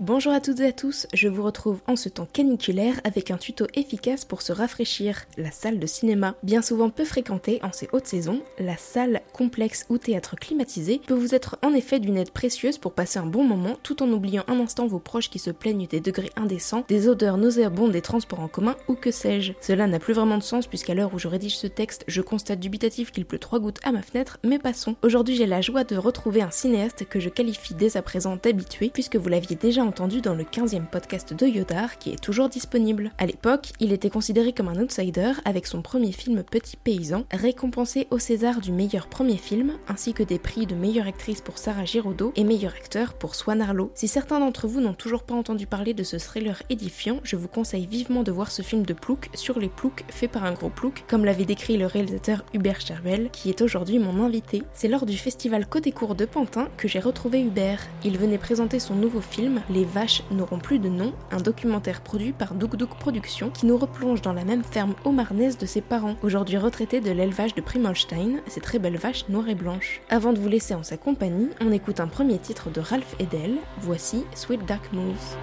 [0.00, 3.36] Bonjour à toutes et à tous, je vous retrouve en ce temps caniculaire avec un
[3.36, 6.34] tuto efficace pour se rafraîchir, la salle de cinéma.
[6.42, 11.14] Bien souvent peu fréquentée en ces hautes saisons, la salle complexe ou théâtre climatisé peut
[11.14, 14.42] vous être en effet d'une aide précieuse pour passer un bon moment tout en oubliant
[14.48, 18.40] un instant vos proches qui se plaignent des degrés indécents, des odeurs nauséabondes des transports
[18.40, 19.52] en commun ou que sais-je.
[19.60, 22.58] Cela n'a plus vraiment de sens puisqu'à l'heure où je rédige ce texte, je constate
[22.58, 24.96] dubitatif qu'il pleut trois gouttes à ma fenêtre, mais passons.
[25.04, 28.90] Aujourd'hui j'ai la joie de retrouver un cinéaste que je qualifie dès à présent d'habitué
[28.92, 33.12] puisque vous l'aviez déjà entendu dans le 15e podcast de Yodar qui est toujours disponible.
[33.18, 38.06] À l'époque, il était considéré comme un outsider avec son premier film Petit Paysan, récompensé
[38.10, 41.84] au César du meilleur premier film, ainsi que des prix de meilleure actrice pour Sarah
[41.84, 43.90] Giraudot et meilleur acteur pour Swan Arlo.
[43.94, 47.48] Si certains d'entre vous n'ont toujours pas entendu parler de ce thriller édifiant, je vous
[47.48, 50.70] conseille vivement de voir ce film de plouc sur les ploucs fait par un gros
[50.70, 54.62] plouc, comme l'avait décrit le réalisateur Hubert Chervel, qui est aujourd'hui mon invité.
[54.72, 57.80] C'est lors du festival Côté Court de Pantin que j'ai retrouvé Hubert.
[58.04, 62.30] Il venait présenter son nouveau film, Les Vaches n'auront plus de nom, un documentaire produit
[62.30, 66.14] par Douk Douk Productions qui nous replonge dans la même ferme haut-marnaise de ses parents,
[66.22, 70.00] aujourd'hui retraités de l'élevage de Primolstein, ces très belles vaches noires et blanches.
[70.10, 73.56] Avant de vous laisser en sa compagnie, on écoute un premier titre de Ralph Edel,
[73.80, 75.36] voici Sweet Dark Moves.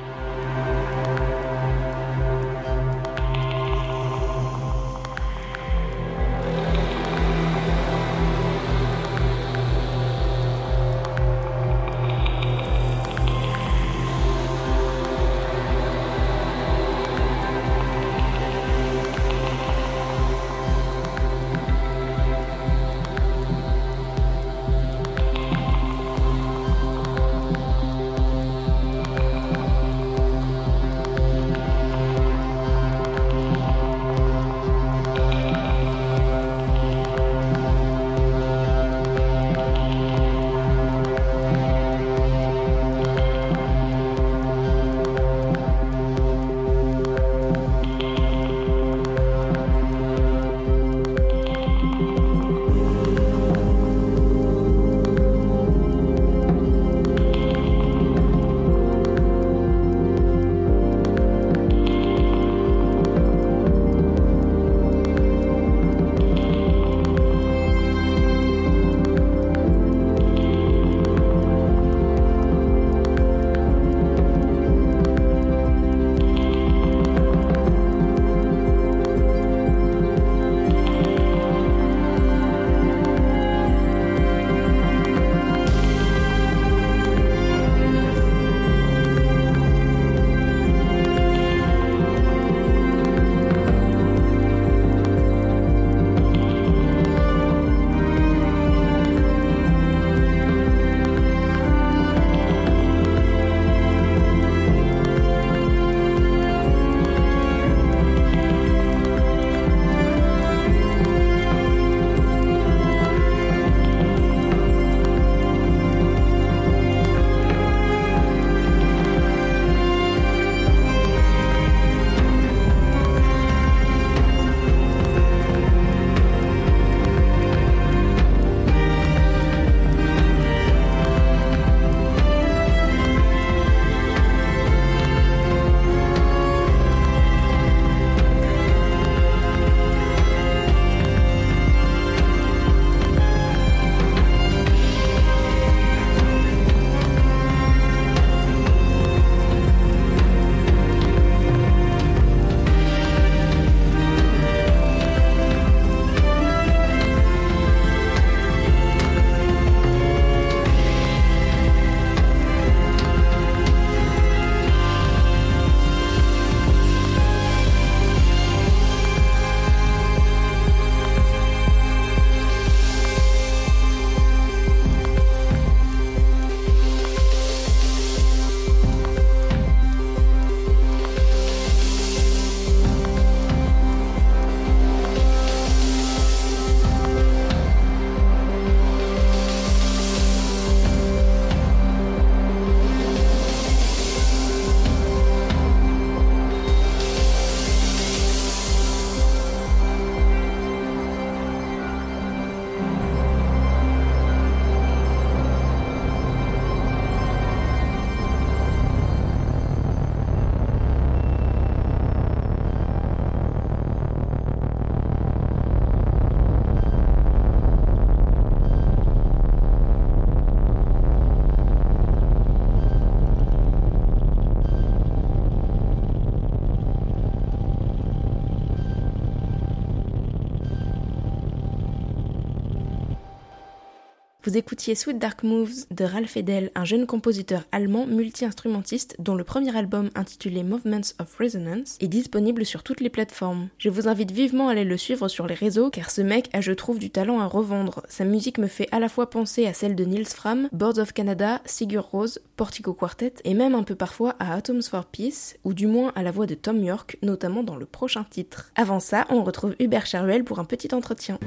[234.52, 239.46] Vous écoutiez Sweet Dark Moves de Ralph Edel, un jeune compositeur allemand multi-instrumentiste dont le
[239.46, 243.70] premier album intitulé Movements of Resonance est disponible sur toutes les plateformes.
[243.78, 246.60] Je vous invite vivement à aller le suivre sur les réseaux car ce mec a
[246.60, 248.04] je trouve du talent à revendre.
[248.10, 251.14] Sa musique me fait à la fois penser à celle de Nils Fram, Boards of
[251.14, 255.74] Canada, Sigur Rose, Portico Quartet et même un peu parfois à Atoms for Peace ou
[255.74, 258.74] du moins à la voix de Tom York, notamment dans le prochain titre.
[258.76, 261.40] Avant ça, on retrouve Hubert Charuel pour un petit entretien.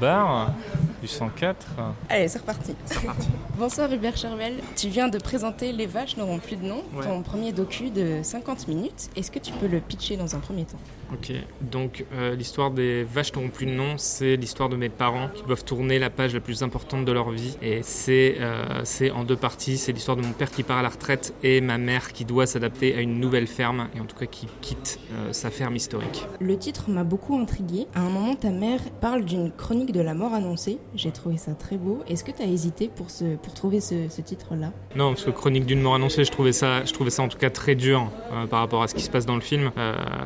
[1.04, 1.66] Du 104.
[2.08, 2.74] Allez, c'est reparti.
[3.58, 7.52] Bonsoir Hubert Charuel, tu viens de présenter Les vaches n'auront plus de nom, ton premier
[7.52, 9.10] docu de 50 minutes.
[9.14, 10.78] Est-ce que tu peux le pitcher dans un premier temps?
[11.14, 15.28] Ok, donc euh, l'histoire des vaches n'auront plus de nom, c'est l'histoire de mes parents
[15.32, 17.56] qui doivent tourner la page la plus importante de leur vie.
[17.62, 18.82] Et c'est euh,
[19.14, 19.78] en deux parties.
[19.78, 22.46] C'est l'histoire de mon père qui part à la retraite et ma mère qui doit
[22.46, 26.26] s'adapter à une nouvelle ferme, et en tout cas qui quitte euh, sa ferme historique.
[26.40, 27.86] Le titre m'a beaucoup intrigué.
[27.94, 30.78] À un moment, ta mère parle d'une chronique de la mort annoncée.
[30.96, 32.02] J'ai trouvé ça très beau.
[32.08, 34.72] Est-ce que tu as hésité pour, ce, pour trouver ce, ce titre-là?
[34.96, 37.38] Non, parce que chronique d'une mort annoncée, je trouvais ça, je trouvais ça en tout
[37.38, 38.10] cas très dur
[38.50, 39.70] par rapport à ce qui se passe dans le film.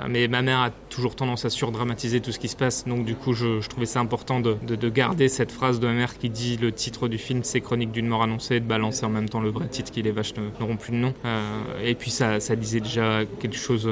[0.08, 2.86] mais ma mère a toujours tendance à surdramatiser tout ce qui se passe.
[2.86, 4.56] Donc du coup, je, trouvais ça important de,
[4.88, 8.06] garder cette phrase de ma mère qui dit le titre du film, c'est Chronique d'une
[8.06, 10.92] mort annoncée, de balancer en même temps le vrai titre qui les vaches n'auront plus
[10.92, 11.14] de nom.
[11.24, 13.88] Euh, et puis ça, ça disait déjà quelque chose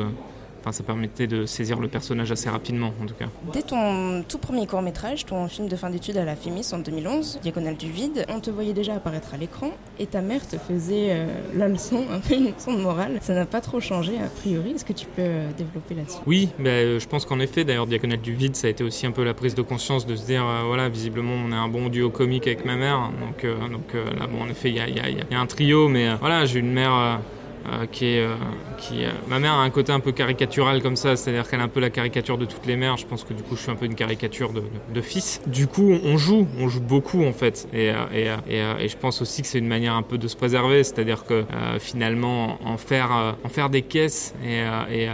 [0.73, 3.27] ça permettait de saisir le personnage assez rapidement, en tout cas.
[3.53, 6.79] Dès ton tout premier court métrage, ton film de fin d'études à la Fémis en
[6.79, 10.57] 2011, Diagonale du vide, on te voyait déjà apparaître à l'écran et ta mère te
[10.57, 13.19] faisait euh, la leçon, un peu une leçon de morale.
[13.23, 14.73] Ça n'a pas trop changé a priori.
[14.73, 16.19] Est-ce que tu peux euh, développer là-dessus?
[16.27, 19.07] Oui, mais euh, je pense qu'en effet, d'ailleurs, Diagonale du vide, ça a été aussi
[19.07, 21.89] un peu la prise de conscience de se dire, voilà, visiblement, on est un bon
[21.89, 23.11] duo comique avec ma mère.
[23.21, 26.73] Donc, donc là, bon, en effet, il y a, un trio, mais voilà, j'ai une
[26.73, 27.21] mère
[27.73, 28.35] euh, qui est, euh,
[28.79, 31.65] qui, euh, ma mère a un côté un peu caricatural comme ça, c'est-à-dire qu'elle est
[31.65, 32.97] un peu la caricature de toutes les mères.
[32.97, 35.41] Je pense que du coup, je suis un peu une caricature de, fils.
[35.47, 39.43] Du coup, on joue, on joue beaucoup en fait, et, et, et, je pense aussi
[39.43, 41.45] que c'est une manière un peu de se préserver, c'est-à-dire que
[41.79, 45.09] finalement, en faire, en faire des caisses et, et,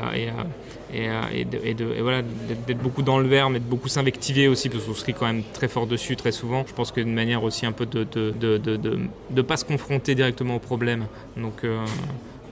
[0.94, 5.04] et, voilà, d'être beaucoup dans le verre, mais de beaucoup s'invectiver aussi, parce qu'on se
[5.04, 6.64] rit quand même très fort dessus très souvent.
[6.66, 8.98] Je pense qu'une manière aussi un peu de ne de,
[9.30, 11.06] de, pas se confronter directement au problème.
[11.36, 11.64] Donc,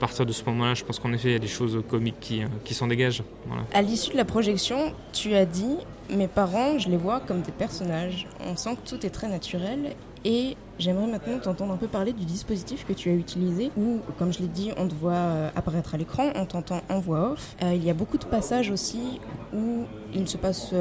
[0.01, 2.41] partir de ce moment-là, je pense qu'en effet, il y a des choses comiques qui,
[2.41, 3.23] euh, qui s'en dégagent.
[3.71, 5.77] À l'issue de la projection, tu as dit
[6.09, 8.27] Mes parents, je les vois comme des personnages.
[8.45, 9.95] On sent que tout est très naturel.
[10.25, 14.31] Et j'aimerais maintenant t'entendre un peu parler du dispositif que tu as utilisé, où, comme
[14.33, 17.55] je l'ai dit, on te voit euh, apparaître à l'écran, on t'entend en voix off.
[17.63, 19.19] Euh, il y a beaucoup de passages aussi
[19.53, 20.73] où il ne se passe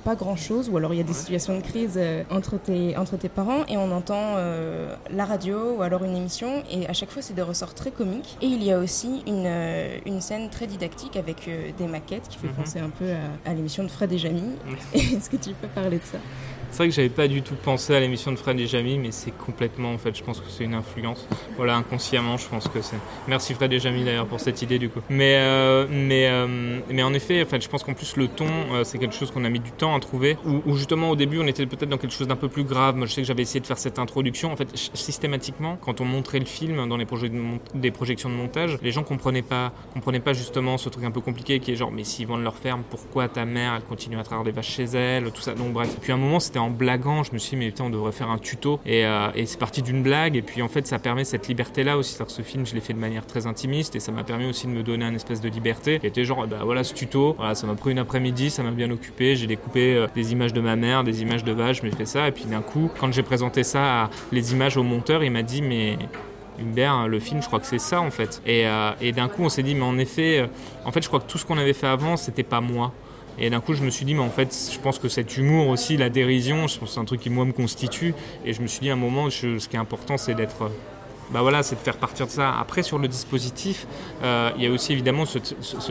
[0.00, 2.96] pas grand chose, ou alors il y a des situations de crise euh, entre, tes,
[2.96, 6.92] entre tes parents et on entend euh, la radio ou alors une émission et à
[6.92, 8.36] chaque fois c'est des ressorts très comiques.
[8.42, 11.48] Et il y a aussi une, euh, une scène très didactique avec
[11.78, 12.54] des maquettes qui fait mhm.
[12.54, 14.56] penser un peu à, à l'émission de Fred et Jamie.
[14.94, 16.18] Est-ce que tu peux parler de ça?
[16.70, 19.10] C'est vrai que j'avais pas du tout pensé à l'émission de Fred et Jamie, mais
[19.10, 21.26] c'est complètement en fait, je pense que c'est une influence.
[21.56, 22.96] Voilà, inconsciemment, je pense que c'est.
[23.28, 25.00] Merci Fred et Jamie d'ailleurs pour cette idée du coup.
[25.08, 28.46] Mais euh, mais euh, mais en effet, en fait, je pense qu'en plus le ton,
[28.72, 30.36] euh, c'est quelque chose qu'on a mis du temps à trouver.
[30.44, 32.96] Ou justement au début, on était peut-être dans quelque chose d'un peu plus grave.
[32.96, 34.52] Moi, je sais que j'avais essayé de faire cette introduction.
[34.52, 37.30] En fait, systématiquement, quand on montrait le film dans les projets
[37.74, 41.20] des projections de montage, les gens comprenaient pas comprenaient pas justement ce truc un peu
[41.20, 44.22] compliqué qui est genre, mais s'ils vendent leur ferme, pourquoi ta mère elle continue à
[44.22, 45.54] traire des vaches chez elle, tout ça.
[45.54, 45.96] Donc bref.
[46.00, 48.30] Puis un moment, c'était en blaguant, je me suis dit, mais putain, on devrait faire
[48.30, 48.80] un tuto.
[48.86, 50.36] Et, euh, et c'est parti d'une blague.
[50.36, 52.14] Et puis en fait, ça permet cette liberté-là aussi.
[52.14, 54.46] cest que ce film, je l'ai fait de manière très intimiste et ça m'a permis
[54.46, 56.00] aussi de me donner un espèce de liberté.
[56.02, 57.36] Et était genre, bah voilà ce tuto.
[57.54, 59.36] Ça m'a pris une après-midi, ça m'a bien occupé.
[59.36, 62.28] J'ai découpé euh, des images de ma mère, des images de vaches, j'ai fait ça.
[62.28, 65.42] Et puis d'un coup, quand j'ai présenté ça, à les images au monteur, il m'a
[65.42, 65.98] dit, mais
[66.58, 68.42] Hubert, le film, je crois que c'est ça en fait.
[68.46, 70.48] Et, euh, et d'un coup, on s'est dit, mais en effet,
[70.84, 72.92] en fait, je crois que tout ce qu'on avait fait avant, c'était pas moi.
[73.40, 75.68] Et d'un coup, je me suis dit, mais en fait, je pense que cet humour
[75.68, 78.14] aussi, la dérision, je pense c'est un truc qui, moi, me constitue.
[78.44, 80.70] Et je me suis dit, à un moment, ce qui est important, c'est d'être
[81.32, 82.58] bah voilà, c'est de faire partir de ça.
[82.58, 83.86] Après, sur le dispositif,
[84.22, 85.38] euh, il y a aussi évidemment ce,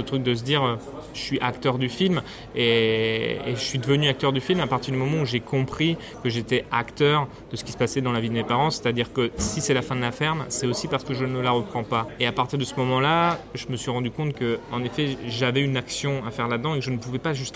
[0.01, 0.75] truc de se dire, euh,
[1.13, 2.21] je suis acteur du film
[2.55, 6.29] et, je suis devenu acteur du film à partir du moment où j'ai compris que
[6.29, 8.69] j'étais acteur de ce qui se passait dans la vie de mes parents.
[8.69, 11.39] C'est-à-dire que si c'est la fin de la ferme, c'est aussi parce que je ne
[11.39, 12.07] la reprends pas.
[12.19, 15.61] Et à partir de ce moment-là, je me suis rendu compte que, en effet, j'avais
[15.61, 17.55] une action à faire là-dedans et que je ne pouvais pas juste,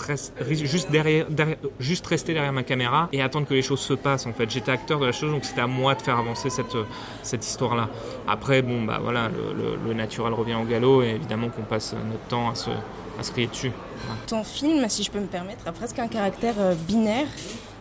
[2.07, 4.25] rester derrière ma caméra et attendre que les choses se passent.
[4.25, 7.45] En fait, j'étais acteur de la chose, donc c'était à moi de faire avancer cette
[7.45, 7.72] histoire
[8.27, 12.49] Après, bon, bah voilà, le, naturel revient au galop et évidemment qu'on passe notre temps
[12.49, 12.71] à se,
[13.19, 13.71] à se crier dessus.
[14.27, 17.27] Ton film, si je peux me permettre, a presque un caractère euh, binaire.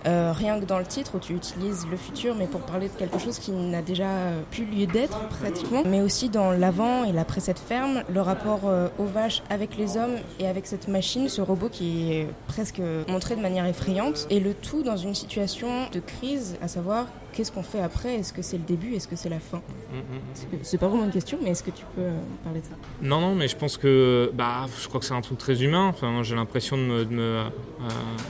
[0.04, 2.92] Euh, rien que dans le titre où tu utilises le futur, mais pour parler de
[2.94, 4.08] quelque chose qui n'a déjà
[4.50, 8.88] plus lieu d'être pratiquement, mais aussi dans l'avant et l'après cette ferme, le rapport euh,
[8.98, 13.36] aux vaches avec les hommes et avec cette machine, ce robot qui est presque montré
[13.36, 17.62] de manière effrayante, et le tout dans une situation de crise, à savoir qu'est-ce qu'on
[17.62, 18.16] fait après?
[18.16, 18.94] Est-ce que c'est le début?
[18.94, 19.58] Est-ce que c'est la fin?
[19.58, 20.58] Mm, mm, mm.
[20.62, 22.02] C'est pas vraiment une question, mais est-ce que tu peux
[22.44, 22.72] parler de ça?
[23.00, 25.86] Non, non, mais je pense que bah, je crois que c'est un truc très humain.
[25.88, 27.42] Enfin, j'ai l'impression de me.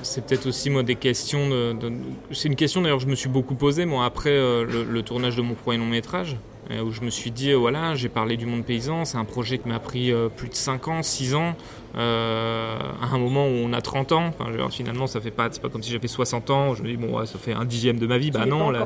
[0.02, 1.48] c'est peut-être aussi moi des questions.
[1.48, 1.92] De,
[2.30, 5.42] C'est une question d'ailleurs que je me suis beaucoup posée moi après le, tournage de
[5.42, 6.36] mon premier long métrage
[6.70, 9.68] où je me suis dit, voilà, j'ai parlé du monde paysan, c'est un projet qui
[9.68, 11.54] m'a pris plus de 5 ans, 6 ans,
[11.94, 14.32] euh, à un moment où on a 30 ans.
[14.38, 16.74] Enfin, finalement, ça fait pas, c'est pas comme si j'avais 60 ans.
[16.74, 18.30] Je me dis bon, ça fait un dixième de ma vie.
[18.30, 18.84] bah non, là,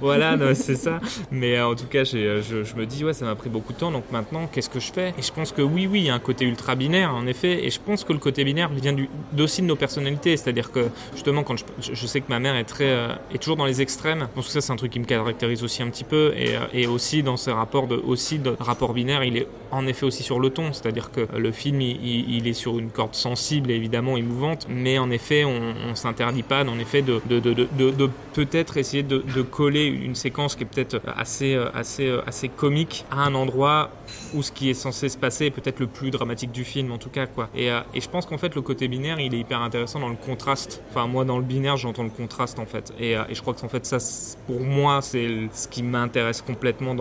[0.00, 1.00] voilà, c'est ça.
[1.30, 3.78] Mais euh, en tout cas, je, je, me dis ouais, ça m'a pris beaucoup de
[3.78, 3.92] temps.
[3.92, 5.10] Donc maintenant, qu'est-ce que je fais?
[5.18, 7.64] Et je pense que oui, oui, il y a un côté ultra binaire en effet.
[7.64, 8.96] Et je pense que le côté binaire vient
[9.32, 10.36] d'aussi de nos personnalités.
[10.36, 13.56] C'est-à-dire que justement, quand je, je, sais que ma mère est très, euh, est toujours
[13.56, 14.28] dans les extrêmes.
[14.34, 16.32] Donc ça, c'est un truc qui me caractérise aussi un petit peu.
[16.36, 20.06] Et, et aussi dans ce rapport de, aussi de rapport binaire, il est en effet
[20.06, 20.72] aussi sur le ton.
[20.72, 25.10] C'est-à-dire que le film, il, il sur une corde sensible et évidemment émouvante, mais en
[25.10, 30.14] effet, on, on s'interdit pas, en effet, de, de, de, peut-être essayer de, coller une
[30.14, 33.90] séquence qui est peut-être assez, assez, assez comique à un endroit
[34.34, 36.98] où ce qui est censé se passer est peut-être le plus dramatique du film, en
[36.98, 37.48] tout cas, quoi.
[37.54, 40.08] Et, euh, et je pense qu'en fait, le côté binaire, il est hyper intéressant dans
[40.08, 40.82] le contraste.
[40.90, 42.92] Enfin, moi, dans le binaire, j'entends le contraste, en fait.
[42.98, 43.98] Et, euh, et je crois que, en fait, ça,
[44.46, 46.94] pour moi, c'est ce qui m'intéresse complètement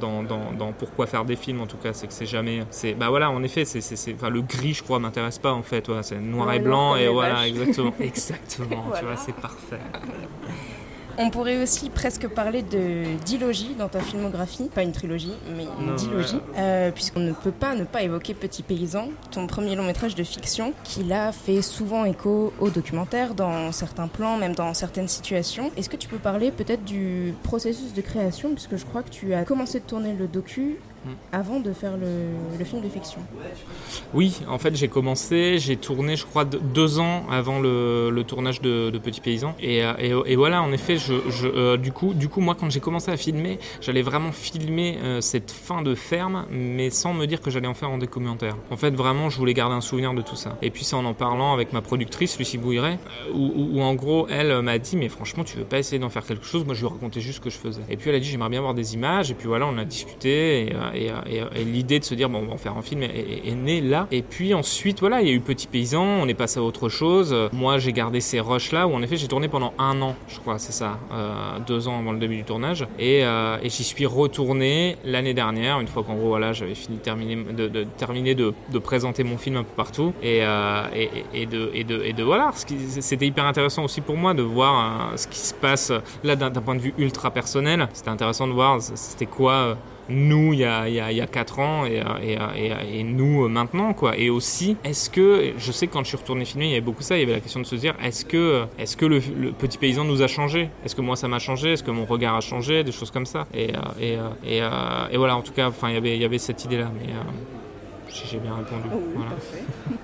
[0.00, 2.94] dans, dans, dans, pourquoi faire des films, en tout cas, c'est que c'est jamais, c'est,
[2.94, 5.90] bah voilà, en effet, c'est, c'est, enfin, le gris, je crois, m'intéresse pas en fait.
[6.02, 7.94] c'est noir et blanc et voilà, exactement.
[8.00, 9.80] exactement, tu vois, c'est parfait.
[11.16, 15.94] On pourrait aussi presque parler de dilogie dans ta filmographie, pas une trilogie, mais une
[15.94, 20.14] dilogie, euh, puisqu'on ne peut pas ne pas évoquer Petit Paysan, ton premier long métrage
[20.14, 25.08] de fiction, qui là fait souvent écho au documentaire dans certains plans, même dans certaines
[25.08, 25.70] situations.
[25.76, 29.34] Est-ce que tu peux parler peut-être du processus de création, puisque je crois que tu
[29.34, 30.78] as commencé de tourner le docu.
[31.32, 33.20] Avant de faire le, film de fiction
[34.12, 38.90] Oui, en fait j'ai commencé, j'ai tourné je crois deux ans avant le, tournage de,
[39.04, 39.54] Petit Paysan.
[39.60, 41.12] Et, euh, et, voilà, en effet, je,
[41.44, 45.20] euh, du, coup, du coup, moi quand j'ai commencé à filmer, j'allais vraiment filmer euh,
[45.20, 48.56] cette fin de ferme, mais sans me dire que j'allais en faire un documentaire.
[48.70, 50.56] En fait, vraiment, je voulais garder un souvenir de tout ça.
[50.62, 52.98] Et puis c'est en en parlant avec ma productrice, Lucie Bouiret,
[53.34, 56.46] où, en gros, elle m'a dit, mais franchement, tu veux pas essayer d'en faire quelque
[56.46, 56.64] chose?
[56.64, 57.82] Moi, je lui racontais juste ce que je faisais.
[57.90, 59.30] Et puis elle a dit, j'aimerais bien voir des images.
[59.30, 60.72] Et puis voilà, on a discuté.
[60.94, 64.06] Et, l'idée de se dire bon on va en faire un film est, née là.
[64.10, 66.88] Et puis ensuite voilà il y a eu Petit Paysan on est passé à autre
[66.88, 67.34] chose.
[67.52, 70.38] Moi j'ai gardé ces rushs là où en effet j'ai tourné pendant un an je
[70.38, 72.86] crois c'est ça euh, deux ans avant le début du tournage.
[72.98, 76.98] Et, euh, et j'y suis retourné l'année dernière une fois qu'en gros voilà j'avais fini
[76.98, 80.12] terminer de, terminer de, présenter mon film un peu partout.
[80.22, 80.86] Et, euh,
[81.32, 85.38] et, de, de, de voilà c'était hyper intéressant aussi pour moi de voir ce qui
[85.38, 87.88] se passe là d'un point de vue ultra personnel.
[87.92, 89.76] C'était intéressant de voir c'était quoi
[90.08, 93.00] nous il y a, il y a, il y a 4 ans et, et, et,
[93.00, 94.16] et, nous maintenant quoi.
[94.16, 96.80] Et aussi est-ce que je sais que quand je suis retourné filmer il y avait
[96.80, 99.20] beaucoup ça il y avait la question de se dire est-ce que est-ce que le,
[99.52, 100.70] petit paysan nous a changé?
[100.84, 101.72] Est-ce que moi ça m'a changé?
[101.72, 102.84] Est-ce que mon regard a changé?
[102.84, 103.46] Des choses comme ça.
[103.54, 106.38] Et et, et, et voilà en tout cas enfin il y avait il y avait
[106.38, 107.12] cette idée là mais
[108.08, 108.88] si j'ai bien répondu.
[109.14, 109.32] Voilà.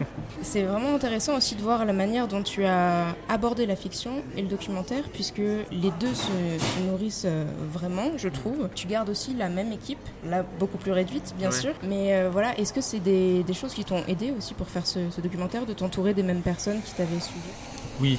[0.43, 4.43] C'est vraiment intéressant aussi de voir la manière dont tu as abordé la fiction et
[4.43, 8.69] le documentaire, puisque les deux se, nourrissent euh, vraiment, je trouve.
[8.75, 11.73] Tu gardes aussi la même équipe, là beaucoup plus réduite, bien sûr.
[11.83, 15.11] Mais euh, voilà, est-ce que c'est des, choses qui t'ont aidé aussi pour faire ce,
[15.11, 17.51] ce documentaire, de t'entourer des mêmes personnes qui t'avaient suivi?
[18.01, 18.19] Oui,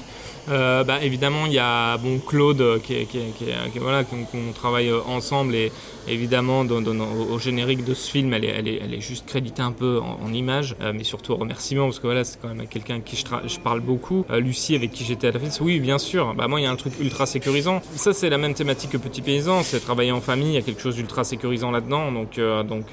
[0.50, 5.00] euh, bah, évidemment, il y a bon, Claude euh, qui, qui, voilà, qu'on travaille euh,
[5.08, 5.72] ensemble et
[6.08, 10.20] évidemment au générique de ce film, elle est, est, est juste créditée un peu en,
[10.26, 13.16] en images, mais surtout en remerciement parce que voilà, c'est quand même quelqu'un avec qui
[13.16, 14.26] je, parle beaucoup.
[14.32, 16.34] Lucie avec qui j'étais à la fête, oui, bien sûr.
[16.34, 17.82] Bah moi, il y a un truc ultra sécurisant.
[17.96, 20.50] Ça, c'est la même thématique que Petit Paysan, c'est travailler en famille.
[20.50, 22.12] Il y a quelque chose d'ultra sécurisant là-dedans.
[22.12, 22.88] Donc, donc,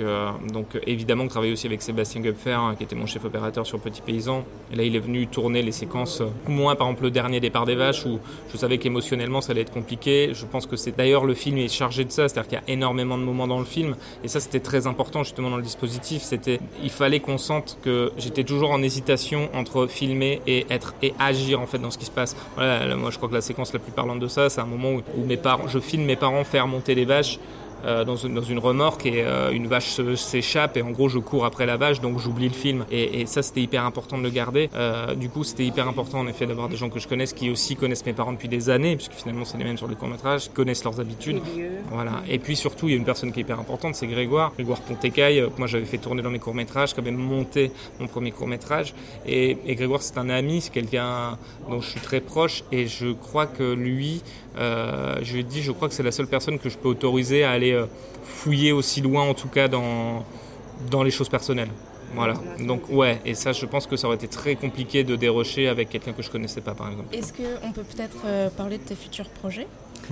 [0.52, 4.02] donc évidemment, travailler aussi avec Sébastien Gupfer, hein, qui était mon chef opérateur sur Petit
[4.02, 4.44] Paysan.
[4.72, 6.22] Et là, il est venu tourner les séquences.
[6.46, 8.18] Moi, par exemple, le dernier départ des vaches où
[8.52, 10.30] je savais qu'émotionnellement ça allait être compliqué.
[10.32, 12.72] Je pense que c'est d'ailleurs le film est chargé de ça, c'est-à-dire qu'il y a
[12.72, 16.22] énormément de moments dans le film et ça c'était très important justement dans le dispositif.
[16.22, 21.12] C'était, il fallait qu'on sente que j'étais toujours en hésitation entre filmer et être et
[21.18, 22.36] agir en fait dans ce qui se passe.
[22.56, 25.02] Moi je crois que la séquence la plus parlante de ça, c'est un moment où,
[25.16, 27.38] où mes parents, je filme mes parents faire monter les vaches
[27.84, 31.18] euh, dans, une, dans, une, remorque et euh, une vache s'échappe et en gros je
[31.18, 32.84] cours après la vache donc j'oublie le film.
[32.90, 34.68] Et, et ça c'était hyper important de le garder.
[34.74, 37.50] Euh, du coup c'était hyper important en effet d'avoir des gens que je connaisse qui
[37.50, 40.08] aussi connaissent mes parents depuis des années puisque finalement c'est les mêmes sur le court
[40.08, 41.40] métrage connaissent leurs habitudes.
[41.90, 42.22] Voilà.
[42.28, 44.80] Et puis surtout il y a une personne qui est hyper importante c'est Grégoire Grégoire
[44.80, 47.70] Pontecaille que moi j'avais fait tourner dans mes courts métrages qui avait monté
[48.00, 48.94] mon premier court métrage
[49.26, 53.12] et, et Grégoire c'est un ami c'est quelqu'un dont je suis très proche et je
[53.12, 54.22] crois que lui
[54.58, 56.88] euh, je lui ai dit, je crois que c'est la seule personne que je peux
[56.88, 57.86] autoriser à aller euh,
[58.24, 60.24] fouiller aussi loin, en tout cas dans,
[60.90, 61.70] dans les choses personnelles.
[62.14, 62.34] Voilà.
[62.66, 65.90] Donc ouais, et ça, je pense que ça aurait été très compliqué de dérocher avec
[65.90, 67.14] quelqu'un que je connaissais pas, par exemple.
[67.14, 69.66] Est-ce qu'on peut peut-être euh, parler de tes futurs projets?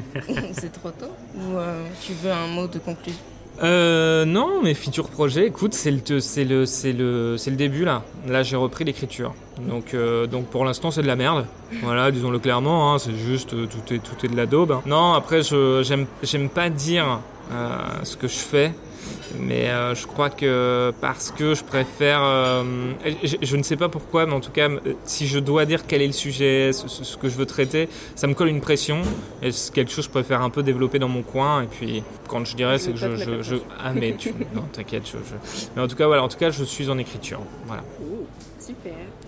[0.52, 3.18] C'est trop tôt Ou euh, tu veux un mot de conclusion?
[3.62, 7.86] Euh, non, mes futurs projets, écoute, c'est le, c'est le, c'est le, c'est le début
[7.86, 8.02] là.
[8.28, 9.32] Là, j'ai repris l'écriture.
[9.66, 11.46] Donc, euh, donc pour l'instant, c'est de la merde.
[11.82, 12.92] Voilà, disons-le clairement.
[12.92, 14.72] Hein, c'est juste tout est, tout est de la daube.
[14.72, 14.82] hein.
[14.84, 17.20] Non, après, je, j'aime, j'aime pas dire
[18.04, 18.72] ce que je fais.
[19.38, 22.62] Mais euh, je crois que parce que je préfère, euh,
[23.22, 25.86] je, je ne sais pas pourquoi, mais en tout cas, euh, si je dois dire
[25.86, 29.02] quel est le sujet, ce, ce- que je veux traiter, ça me colle une pression.
[29.42, 31.62] Et c'est quelque chose que je préfère un peu développer dans mon coin.
[31.62, 35.04] Et puis, quand je dirais, c'est que je, je, je- ah mais tu, non, t'inquiète,
[35.76, 37.40] mais en tout cas, voilà, en tout cas, je suis en écriture.
[37.66, 37.84] Voilà.
[38.58, 39.25] Super, merci.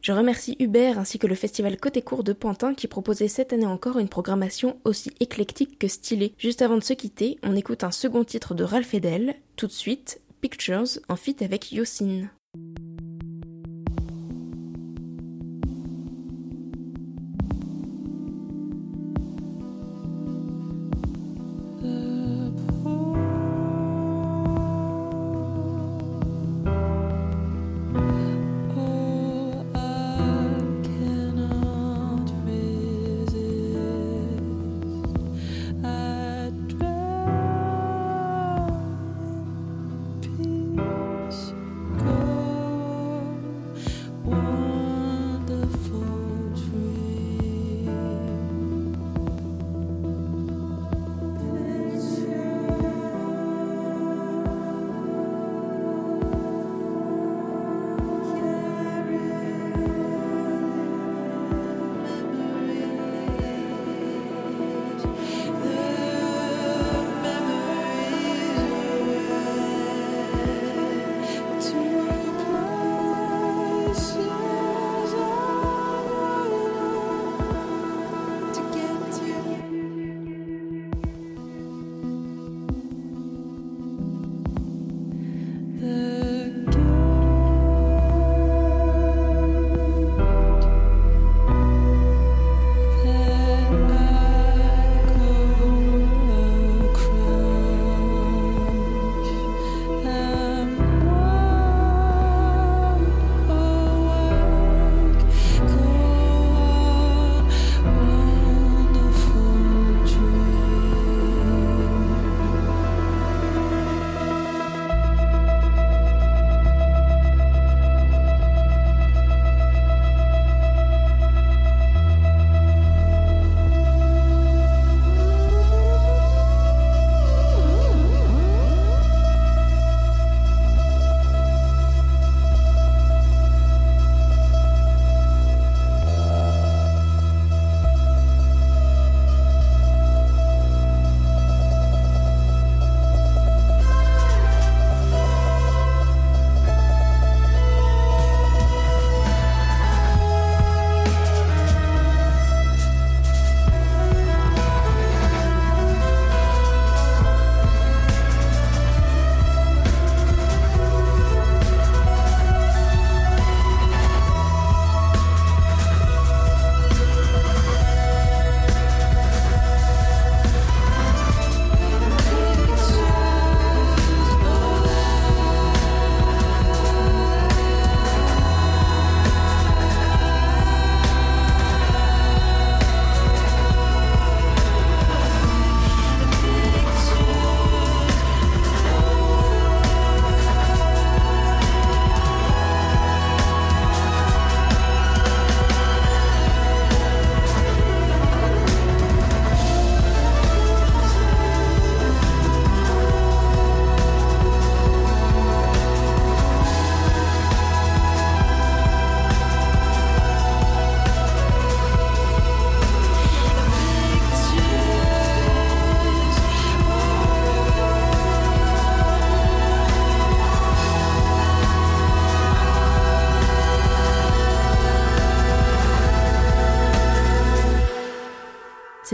[0.00, 3.66] Je remercie Hubert ainsi que le festival Côté Court de Pantin qui proposait cette année
[3.66, 6.34] encore une programmation aussi éclectique que stylée.
[6.38, 9.72] Juste avant de se quitter, on écoute un second titre de Ralph Edel, tout de
[9.72, 12.28] suite, Pictures, en feat avec Yosin.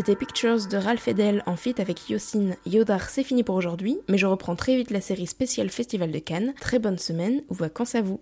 [0.00, 2.56] C'était Pictures de Ralph Edel en feat avec Yosin.
[2.64, 6.18] Yodar, c'est fini pour aujourd'hui, mais je reprends très vite la série spéciale Festival de
[6.18, 6.54] Cannes.
[6.58, 8.18] Très bonne semaine ou vacances à vous.